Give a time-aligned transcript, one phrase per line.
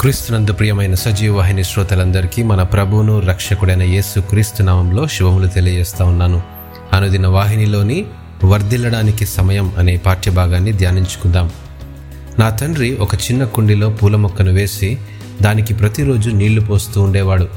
[0.00, 6.42] క్రీస్తునందు ప్రియమైన సజీవ వాహిని శ్రోతలందరికీ మన ప్రభువును రక్షకుడైన యేసు క్రీస్తు నామంలో శుభములు తెలియజేస్తా ఉన్నాను.
[6.92, 8.04] అనుదిన వాహినిలోని
[8.44, 11.50] వర్ధిల్లడానికి సమయం అనే పాఠ్యభాగాన్ని ధ్యానించుకుందాం.
[12.38, 14.98] నా తండ్రి ఒక చిన్న కుండిలో పూల మొక్కను వేసి
[15.42, 17.48] దానికి ప్రతిరోజు నీళ్ళు పోస్తూ ఉండేవాడు.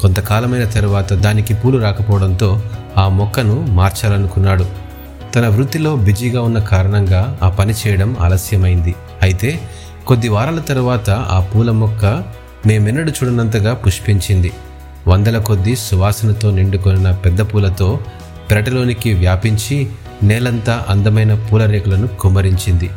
[0.00, 2.62] కొంతకాలమైన తరువాత దానికి పూలు రాకపోవడంతో
[2.98, 4.66] ఆ మొక్కను మార్చాలనుకున్నాడు.
[5.34, 8.94] తన వృత్తిలో బిజీగా ఉన్న కారణంగా ఆ పని చేయడం ఆలస్యమైంది.
[9.22, 9.60] అయితే
[10.06, 12.24] కొద్ది వారాల తరువాత ఆ పూల మొక్క
[12.66, 14.52] మేమెన్నడు చూడనంతగా పుష్పించింది.
[15.08, 18.00] వందల కొద్ది సువాసనతో నిండుకొనిన పెద్ద పూలతో
[18.50, 19.88] పెరటలోనికి వ్యాపించి
[20.22, 22.90] నేలంతా అందమైన పూల రేకులను కుమ్మరించింది.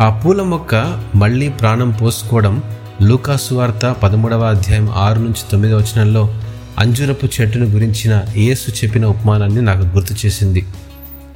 [0.00, 0.74] ఆ పూల మొక్క
[1.14, 2.62] మళ్ళీ ప్రాణం పోసుకోవడం
[3.02, 6.34] లూకాసువార్త పదమూడవ అధ్యాయం ఆరు నుంచి తొమ్మిదవ వచనంలో
[6.78, 10.66] అంజురపు చెట్టును గురించిన యేసు చెప్పిన ఉపమానాన్ని నాకు గుర్తు చేసింది.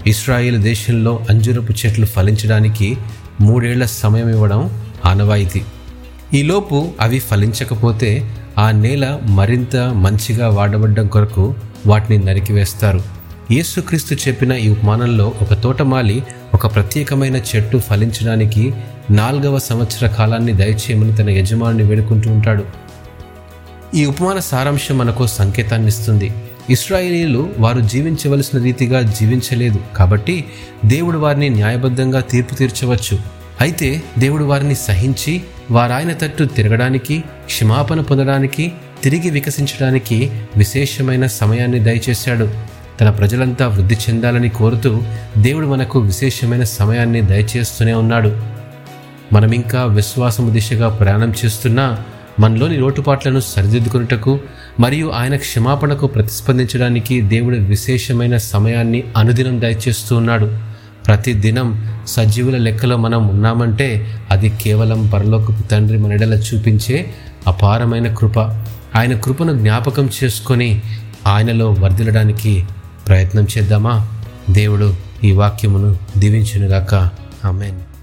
[0.06, 2.96] ఇస్రాయేల్ దేశంలో అంజురపు చెట్లు ఫలించడానికి
[3.40, 5.62] మూడేళ్ళ సమయం ఇవ్వడం ఆనవాయితీ.
[6.34, 11.54] ఈలోపు అవి ఫలించకపోతే ఆ నేల మరింత మంచిగా వాడబడ్డం కొరకు
[11.86, 13.02] వాటిని నరికివేస్తారు.
[13.50, 16.22] యేసుక్రీస్తు చెప్పిన ఈ ఉపమానంలో ఒక తోటమాలి
[16.54, 18.74] ఒక ప్రత్యేకమైన చెట్టు ఫలించడానికి
[19.10, 22.64] నాలుగవ సంవత్సర కాలాన్ని దయచేయమని తన యజమానిని వేడుకుంటూ ఉంటాడు.
[23.94, 26.32] ఈ ఉపమాన సారాంశం మనకు సంకేతాన్ని ఇస్తుంది.
[26.70, 30.44] ఇస్రాయేలీలు వారు జీవించవలసిన రీతిగా జీవించలేదు కాబట్టి
[30.84, 33.35] దేవుడు వారిని న్యాయబద్ధంగా తీర్పు తీర్చవచ్చు.
[33.60, 42.50] అయితే దేవుడు వారిని సహించి వారాయన తట్టు తిరగడానికి క్షమాపణ పొందడానికి తిరిగి వికసించడానికి విశేషమైన సమయాన్ని దయచేశాడు.
[43.00, 45.02] తన ప్రజలంతా వృద్ధి చెందాలని కోరుతూ
[45.38, 48.42] దేవుడు మనకు విశేషమైన సమయాన్ని దయచేస్తూనే ఉన్నాడు.
[49.32, 51.98] మనం ఇంకా విశ్వాసము దిశగా ప్రయాణం చేస్తున్నా
[52.40, 54.40] మనలోని లోటుపాట్లను సరిదిద్దుకున్నటకు
[54.80, 60.65] మరియు ఆయన క్షమాపణకు ప్రతిస్పందించడానికి దేవుడు విశేషమైన సమయాన్ని అనుదినం దయచేస్తూ ఉన్నాడు.
[61.06, 67.14] ప్రతి దినం సజీవుల లెక్కలో మనం ఉన్నామంటే అది కేవలం పరలోకపు తండ్రి మనడల చూపించే
[67.46, 68.38] అపారమైన కృప.
[68.96, 70.82] ఆయన కృపను జ్ఞాపకం చేసుకొని
[71.26, 72.64] ఆయనలో వర్ధిల్లడానికి
[73.08, 74.08] ప్రయత్నం చేద్దామా?
[74.50, 76.94] దేవుడు ఈ వాక్యమును దీవించునుగాక.
[77.44, 77.95] ఆమెన్.